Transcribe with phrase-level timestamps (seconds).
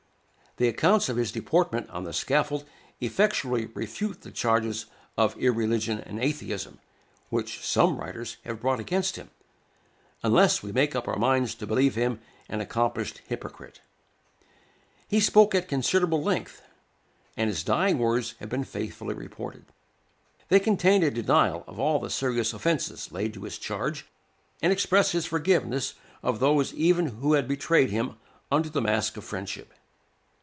[0.57, 2.65] The accounts of his deportment on the scaffold
[2.99, 4.85] effectually refute the charges
[5.17, 6.79] of irreligion and atheism,
[7.29, 9.29] which some writers have brought against him,
[10.23, 12.19] unless we make up our minds to believe him
[12.49, 13.79] an accomplished hypocrite.
[15.07, 16.61] He spoke at considerable length,
[17.37, 19.63] and his dying words have been faithfully reported.
[20.49, 24.05] They contain a denial of all the serious offences laid to his charge,
[24.61, 28.17] and express his forgiveness of those even who had betrayed him
[28.51, 29.73] under the mask of friendship.